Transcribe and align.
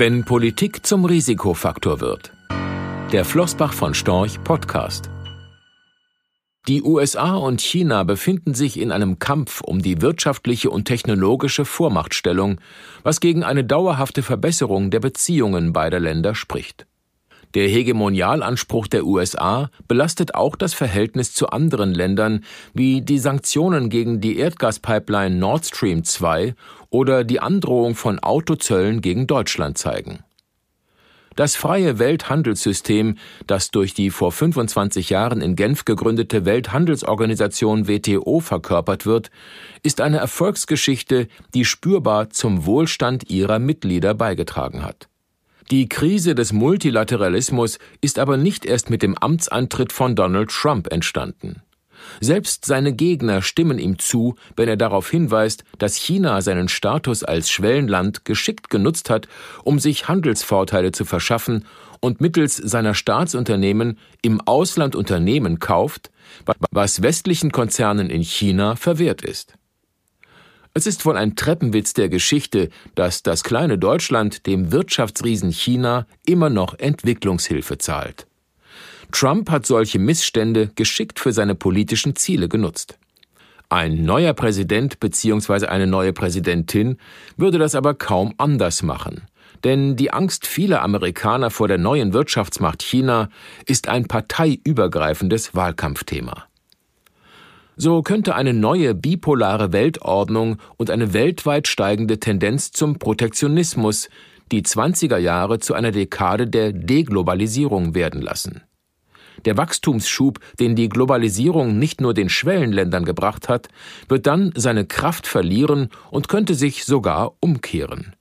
Wenn 0.00 0.24
Politik 0.24 0.86
zum 0.86 1.04
Risikofaktor 1.04 2.00
wird. 2.00 2.32
Der 3.12 3.26
Flossbach 3.26 3.74
von 3.74 3.92
Storch 3.92 4.42
Podcast. 4.42 5.10
Die 6.68 6.82
USA 6.82 7.34
und 7.34 7.60
China 7.60 8.04
befinden 8.04 8.54
sich 8.54 8.80
in 8.80 8.92
einem 8.92 9.18
Kampf 9.18 9.60
um 9.60 9.82
die 9.82 10.00
wirtschaftliche 10.00 10.70
und 10.70 10.86
technologische 10.86 11.66
Vormachtstellung, 11.66 12.62
was 13.02 13.20
gegen 13.20 13.44
eine 13.44 13.62
dauerhafte 13.62 14.22
Verbesserung 14.22 14.90
der 14.90 15.00
Beziehungen 15.00 15.74
beider 15.74 16.00
Länder 16.00 16.34
spricht. 16.34 16.86
Der 17.54 17.66
Hegemonialanspruch 17.68 18.86
der 18.86 19.04
USA 19.04 19.70
belastet 19.88 20.36
auch 20.36 20.54
das 20.54 20.72
Verhältnis 20.72 21.34
zu 21.34 21.48
anderen 21.48 21.92
Ländern, 21.92 22.44
wie 22.74 23.02
die 23.02 23.18
Sanktionen 23.18 23.90
gegen 23.90 24.20
die 24.20 24.38
Erdgaspipeline 24.38 25.34
Nord 25.34 25.66
Stream 25.66 26.04
2 26.04 26.54
oder 26.90 27.24
die 27.24 27.40
Androhung 27.40 27.94
von 27.94 28.18
Autozöllen 28.18 29.00
gegen 29.00 29.26
Deutschland 29.26 29.78
zeigen. 29.78 30.24
Das 31.36 31.54
freie 31.56 31.98
Welthandelssystem, 31.98 33.16
das 33.46 33.70
durch 33.70 33.94
die 33.94 34.10
vor 34.10 34.32
25 34.32 35.10
Jahren 35.10 35.40
in 35.40 35.56
Genf 35.56 35.84
gegründete 35.84 36.44
Welthandelsorganisation 36.44 37.88
WTO 37.88 38.40
verkörpert 38.40 39.06
wird, 39.06 39.30
ist 39.82 40.00
eine 40.00 40.18
Erfolgsgeschichte, 40.18 41.28
die 41.54 41.64
spürbar 41.64 42.30
zum 42.30 42.66
Wohlstand 42.66 43.30
ihrer 43.30 43.58
Mitglieder 43.58 44.12
beigetragen 44.12 44.82
hat. 44.82 45.08
Die 45.70 45.88
Krise 45.88 46.34
des 46.34 46.52
Multilateralismus 46.52 47.78
ist 48.00 48.18
aber 48.18 48.36
nicht 48.36 48.66
erst 48.66 48.90
mit 48.90 49.02
dem 49.02 49.16
Amtsantritt 49.16 49.92
von 49.92 50.16
Donald 50.16 50.50
Trump 50.50 50.92
entstanden. 50.92 51.62
Selbst 52.20 52.64
seine 52.64 52.92
Gegner 52.92 53.42
stimmen 53.42 53.78
ihm 53.78 53.98
zu, 53.98 54.36
wenn 54.56 54.68
er 54.68 54.76
darauf 54.76 55.10
hinweist, 55.10 55.64
dass 55.78 55.96
China 55.96 56.40
seinen 56.42 56.68
Status 56.68 57.22
als 57.24 57.50
Schwellenland 57.50 58.24
geschickt 58.24 58.70
genutzt 58.70 59.10
hat, 59.10 59.28
um 59.64 59.78
sich 59.78 60.08
Handelsvorteile 60.08 60.92
zu 60.92 61.04
verschaffen 61.04 61.64
und 62.00 62.20
mittels 62.20 62.56
seiner 62.56 62.94
Staatsunternehmen 62.94 63.98
im 64.22 64.40
Ausland 64.40 64.96
Unternehmen 64.96 65.58
kauft, 65.58 66.10
was 66.70 67.02
westlichen 67.02 67.52
Konzernen 67.52 68.10
in 68.10 68.22
China 68.22 68.76
verwehrt 68.76 69.22
ist. 69.22 69.54
Es 70.72 70.86
ist 70.86 71.04
wohl 71.04 71.16
ein 71.16 71.34
Treppenwitz 71.34 71.94
der 71.94 72.08
Geschichte, 72.08 72.70
dass 72.94 73.24
das 73.24 73.42
kleine 73.42 73.76
Deutschland 73.76 74.46
dem 74.46 74.70
Wirtschaftsriesen 74.70 75.50
China 75.50 76.06
immer 76.24 76.48
noch 76.48 76.78
Entwicklungshilfe 76.78 77.78
zahlt. 77.78 78.26
Trump 79.10 79.50
hat 79.50 79.66
solche 79.66 79.98
Missstände 79.98 80.70
geschickt 80.74 81.18
für 81.18 81.32
seine 81.32 81.54
politischen 81.54 82.16
Ziele 82.16 82.48
genutzt. 82.48 82.98
Ein 83.68 84.02
neuer 84.04 84.32
Präsident 84.32 84.98
bzw. 84.98 85.66
eine 85.66 85.86
neue 85.86 86.12
Präsidentin 86.12 86.98
würde 87.36 87.58
das 87.58 87.74
aber 87.74 87.94
kaum 87.94 88.34
anders 88.36 88.82
machen. 88.82 89.22
Denn 89.62 89.94
die 89.96 90.12
Angst 90.12 90.46
vieler 90.46 90.82
Amerikaner 90.82 91.50
vor 91.50 91.68
der 91.68 91.78
neuen 91.78 92.12
Wirtschaftsmacht 92.12 92.82
China 92.82 93.28
ist 93.66 93.88
ein 93.88 94.08
parteiübergreifendes 94.08 95.54
Wahlkampfthema. 95.54 96.46
So 97.76 98.02
könnte 98.02 98.34
eine 98.34 98.52
neue 98.52 98.94
bipolare 98.94 99.72
Weltordnung 99.72 100.58
und 100.76 100.90
eine 100.90 101.12
weltweit 101.12 101.68
steigende 101.68 102.18
Tendenz 102.18 102.72
zum 102.72 102.98
Protektionismus 102.98 104.08
die 104.52 104.62
20er 104.62 105.18
Jahre 105.18 105.60
zu 105.60 105.74
einer 105.74 105.92
Dekade 105.92 106.46
der 106.48 106.72
Deglobalisierung 106.72 107.94
werden 107.94 108.20
lassen. 108.20 108.62
Der 109.44 109.56
Wachstumsschub, 109.56 110.40
den 110.58 110.76
die 110.76 110.88
Globalisierung 110.88 111.78
nicht 111.78 112.00
nur 112.00 112.14
den 112.14 112.28
Schwellenländern 112.28 113.04
gebracht 113.04 113.48
hat, 113.48 113.68
wird 114.08 114.26
dann 114.26 114.52
seine 114.54 114.84
Kraft 114.84 115.26
verlieren 115.26 115.88
und 116.10 116.28
könnte 116.28 116.54
sich 116.54 116.84
sogar 116.84 117.34
umkehren. 117.40 118.14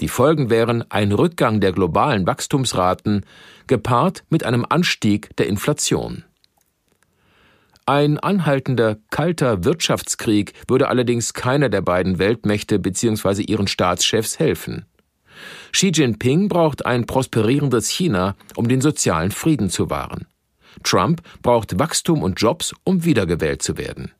Die 0.00 0.08
Folgen 0.08 0.48
wären 0.48 0.84
ein 0.90 1.12
Rückgang 1.12 1.60
der 1.60 1.72
globalen 1.72 2.26
Wachstumsraten, 2.26 3.26
gepaart 3.66 4.24
mit 4.30 4.44
einem 4.44 4.64
Anstieg 4.68 5.36
der 5.36 5.46
Inflation. 5.46 6.24
Ein 7.84 8.18
anhaltender, 8.18 8.98
kalter 9.10 9.64
Wirtschaftskrieg 9.64 10.54
würde 10.68 10.88
allerdings 10.88 11.34
keiner 11.34 11.68
der 11.68 11.82
beiden 11.82 12.18
Weltmächte 12.18 12.78
bzw. 12.78 13.42
ihren 13.42 13.66
Staatschefs 13.66 14.38
helfen. 14.38 14.86
Xi 15.72 15.90
Jinping 15.92 16.48
braucht 16.48 16.86
ein 16.86 17.06
prosperierendes 17.06 17.88
China, 17.88 18.36
um 18.56 18.68
den 18.68 18.80
sozialen 18.80 19.30
Frieden 19.30 19.70
zu 19.70 19.90
wahren. 19.90 20.26
Trump 20.82 21.22
braucht 21.42 21.78
Wachstum 21.78 22.22
und 22.22 22.40
Jobs, 22.40 22.74
um 22.84 23.04
wiedergewählt 23.04 23.62
zu 23.62 23.78
werden. 23.78 24.12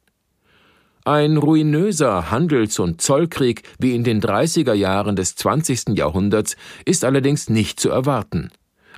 Ein 1.05 1.39
ruinöser 1.39 2.31
Handels- 2.31 2.79
und 2.79 3.01
Zollkrieg 3.01 3.63
wie 3.79 3.95
in 3.95 4.05
den 4.05 4.21
30er 4.21 4.75
Jahren 4.75 5.17
des 5.17 5.35
20. 5.35 5.97
Jahrhunderts 5.97 6.57
ist 6.85 7.05
allerdings 7.05 7.49
nicht 7.49 7.81
zu 7.81 7.91
erwarten 7.91 8.51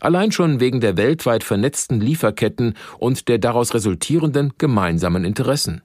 allein 0.02 0.32
schon 0.32 0.60
wegen 0.60 0.80
der 0.80 0.96
weltweit 0.96 1.44
vernetzten 1.44 2.00
Lieferketten 2.00 2.74
und 2.98 3.28
der 3.28 3.38
daraus 3.38 3.74
resultierenden 3.74 4.52
gemeinsamen 4.58 5.24
Interessen. 5.24 5.82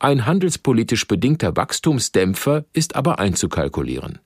Ein 0.00 0.26
handelspolitisch 0.26 1.06
bedingter 1.06 1.56
Wachstumsdämpfer 1.56 2.64
ist 2.72 2.96
aber 2.96 3.18
einzukalkulieren. 3.18 4.20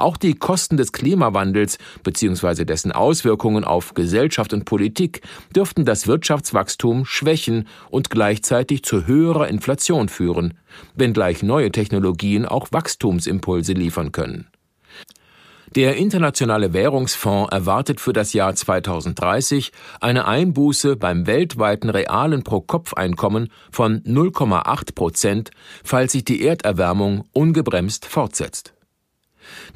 Auch 0.00 0.16
die 0.16 0.34
Kosten 0.34 0.76
des 0.76 0.92
Klimawandels 0.92 1.78
bzw. 2.02 2.64
dessen 2.64 2.90
Auswirkungen 2.90 3.64
auf 3.64 3.94
Gesellschaft 3.94 4.52
und 4.52 4.64
Politik 4.64 5.20
dürften 5.54 5.84
das 5.84 6.06
Wirtschaftswachstum 6.06 7.04
schwächen 7.04 7.68
und 7.90 8.08
gleichzeitig 8.08 8.82
zu 8.82 9.06
höherer 9.06 9.48
Inflation 9.48 10.08
führen, 10.08 10.54
wenngleich 10.94 11.42
neue 11.42 11.70
Technologien 11.70 12.46
auch 12.46 12.68
Wachstumsimpulse 12.70 13.74
liefern 13.74 14.10
können. 14.10 14.46
Der 15.76 15.96
Internationale 15.96 16.72
Währungsfonds 16.72 17.52
erwartet 17.52 18.00
für 18.00 18.12
das 18.12 18.32
Jahr 18.32 18.54
2030 18.56 19.70
eine 20.00 20.26
Einbuße 20.26 20.96
beim 20.96 21.28
weltweiten 21.28 21.90
realen 21.90 22.42
Pro-Kopf-Einkommen 22.42 23.52
von 23.70 24.00
0,8 24.02 24.94
Prozent, 24.96 25.50
falls 25.84 26.12
sich 26.12 26.24
die 26.24 26.44
Erderwärmung 26.44 27.24
ungebremst 27.32 28.06
fortsetzt. 28.06 28.74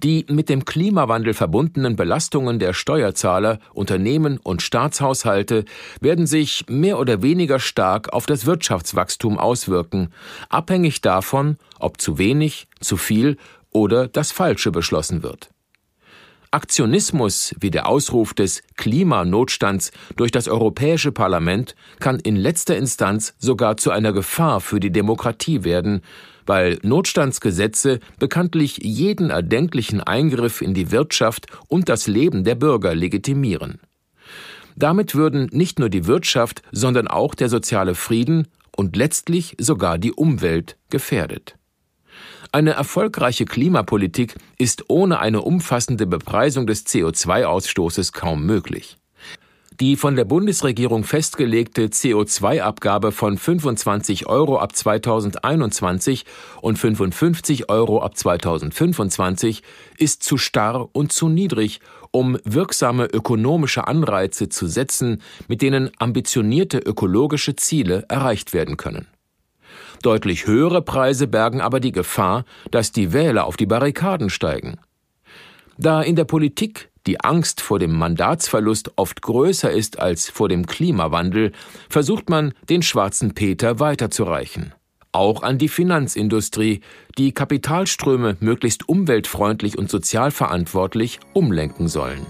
Die 0.03 0.27
mit 0.29 0.49
dem 0.49 0.65
Klimawandel 0.65 1.35
verbundenen 1.35 1.97
Belastungen 1.97 2.59
der 2.59 2.73
Steuerzahler, 2.73 3.59
Unternehmen 3.73 4.39
und 4.39 4.63
Staatshaushalte 4.63 5.65
werden 6.01 6.27
sich 6.27 6.65
mehr 6.69 6.99
oder 6.99 7.23
weniger 7.23 7.59
stark 7.59 8.13
auf 8.13 8.27
das 8.27 8.47
Wirtschaftswachstum 8.47 9.39
auswirken, 9.39 10.11
abhängig 10.49 11.01
davon, 11.01 11.57
ob 11.79 12.01
zu 12.01 12.19
wenig, 12.19 12.69
zu 12.81 12.97
viel 12.97 13.37
oder 13.71 14.09
das 14.09 14.33
Falsche 14.33 14.71
beschlossen 14.71 15.23
wird. 15.23 15.54
Aktionismus 16.55 17.53
wie 17.59 17.73
der 17.73 17.89
Ausruf 17.89 18.33
des 18.33 18.63
Klimanotstands 18.77 19.91
durch 20.15 20.31
das 20.31 20.47
Europäische 20.47 21.11
Parlament 21.11 21.75
kann 21.99 22.21
in 22.21 22.37
letzter 22.37 22.77
Instanz 22.77 23.35
sogar 23.41 23.77
zu 23.77 23.91
einer 23.91 24.13
Gefahr 24.13 24.61
für 24.61 24.79
die 24.79 24.93
Demokratie 24.93 25.65
werden, 25.65 26.03
weil 26.47 26.79
Notstandsgesetze 26.83 27.99
bekanntlich 28.21 28.79
jeden 28.85 29.31
erdenklichen 29.31 30.01
Eingriff 30.01 30.63
in 30.63 30.75
die 30.75 30.93
Wirtschaft 30.93 31.47
und 31.67 31.89
das 31.89 32.07
Leben 32.07 32.45
der 32.45 32.55
Bürger 32.55 32.95
legitimieren. 32.95 33.81
Damit 34.77 35.17
würden 35.17 35.49
nicht 35.51 35.81
nur 35.81 35.89
die 35.89 36.07
Wirtschaft, 36.07 36.63
sondern 36.71 37.09
auch 37.09 37.35
der 37.35 37.49
soziale 37.49 37.97
Frieden 37.97 38.47
und 38.77 38.95
letztlich 38.95 39.57
sogar 39.59 39.99
die 39.99 40.13
Umwelt 40.13 40.77
gefährdet. 40.89 41.57
Eine 42.55 42.71
erfolgreiche 42.71 43.47
Klimapolitik 43.47 44.37
ist 44.59 44.85
ohne 44.87 45.19
eine 45.19 45.43
umfassende 45.43 46.07
Bepreisung 46.07 46.69
des 46.69 46.87
CO2-Ausstoßes 46.87 48.13
kaum 48.13 48.47
möglich. 48.47 48.97
Die 49.81 49.97
von 49.97 50.15
der 50.15 50.25
Bundesregierung 50.25 51.03
festgelegte 51.03 51.87
CO2-Abgabe 51.87 53.11
von 53.11 53.39
25 53.39 54.27
Euro 54.27 54.61
ab 54.61 54.77
2021 54.77 56.27
und 56.61 56.79
55 56.79 57.71
Euro 57.71 58.01
ab 58.01 58.17
2025 58.17 59.65
ist 59.99 60.23
zu 60.23 60.37
starr 60.39 60.89
und 60.93 61.11
zu 61.11 61.29
niedrig, 61.29 61.81
um 62.13 62.39
wirksame 62.45 63.07
ökonomische 63.07 63.89
Anreize 63.89 64.49
zu 64.49 64.69
setzen, 64.69 65.23
mit 65.49 65.61
denen 65.61 65.91
ambitionierte 65.99 66.79
ökologische 66.79 67.57
Ziele 67.57 68.05
erreicht 68.09 68.55
werden 68.55 68.77
können. 68.77 69.09
Deutlich 70.03 70.47
höhere 70.47 70.83
Preise 70.83 71.27
bergen 71.27 71.61
aber 71.61 71.81
die 71.81 71.93
Gefahr, 71.93 72.45
dass 72.71 72.93
die 72.93 73.13
Wähler 73.13 73.47
auf 73.47 73.57
die 73.57 73.67
Barrikaden 73.67 74.31
steigen. 74.31 74.79
Da 75.79 76.03
in 76.03 76.17
der 76.17 76.25
Politik 76.25 76.91
die 77.07 77.21
Angst 77.21 77.61
vor 77.61 77.79
dem 77.79 77.97
Mandatsverlust 77.97 78.93
oft 78.97 79.21
größer 79.21 79.71
ist 79.71 79.99
als 79.99 80.31
vor 80.31 80.49
dem 80.49 80.67
Klimawandel, 80.67 81.53
versucht 81.89 82.31
man, 82.31 82.55
den 82.69 82.83
schwarzen 82.83 83.35
Peter 83.35 83.79
weiterzureichen. 83.79 84.75
Auch 85.13 85.43
an 85.43 85.59
die 85.59 85.69
Finanzindustrie, 85.69 86.81
die 87.19 87.33
Kapitalströme 87.33 88.37
möglichst 88.41 88.89
umweltfreundlich 88.89 89.79
und 89.79 89.91
sozialverantwortlich 89.91 91.21
umlenken 91.35 91.89
sollen. 91.89 92.27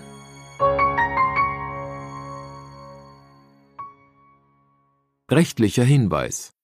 Rechtlicher 5.31 5.85
Hinweis 5.85 6.54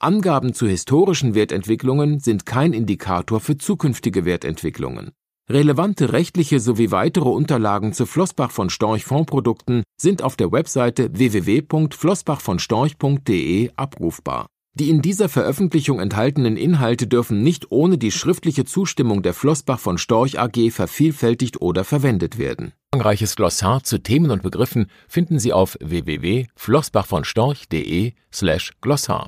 Angaben 0.00 0.54
zu 0.54 0.68
historischen 0.68 1.34
Wertentwicklungen 1.34 2.20
sind 2.20 2.46
kein 2.46 2.72
Indikator 2.72 3.40
für 3.40 3.58
zukünftige 3.58 4.24
Wertentwicklungen. 4.24 5.10
Relevante 5.50 6.12
rechtliche 6.12 6.60
sowie 6.60 6.92
weitere 6.92 7.28
Unterlagen 7.28 7.92
zu 7.92 8.06
Flossbach 8.06 8.52
von 8.52 8.70
Storch 8.70 9.04
Fondprodukten 9.04 9.82
sind 10.00 10.22
auf 10.22 10.36
der 10.36 10.52
Webseite 10.52 11.18
www.flossbachvonstorch.de 11.18 13.72
abrufbar. 13.74 14.46
Die 14.74 14.90
in 14.90 15.02
dieser 15.02 15.28
Veröffentlichung 15.28 15.98
enthaltenen 15.98 16.56
Inhalte 16.56 17.08
dürfen 17.08 17.42
nicht 17.42 17.72
ohne 17.72 17.98
die 17.98 18.12
schriftliche 18.12 18.64
Zustimmung 18.64 19.22
der 19.22 19.34
Flossbach 19.34 19.80
von 19.80 19.98
Storch 19.98 20.38
AG 20.38 20.70
vervielfältigt 20.70 21.60
oder 21.60 21.82
verwendet 21.82 22.38
werden. 22.38 22.70
Umfangreiches 22.94 23.34
Glossar 23.34 23.82
zu 23.82 23.98
Themen 23.98 24.30
und 24.30 24.44
Begriffen 24.44 24.86
finden 25.08 25.40
Sie 25.40 25.52
auf 25.52 25.76
www.flossbachvonstorch.de 25.80 28.12
slash 28.32 28.74
Glossar. 28.80 29.26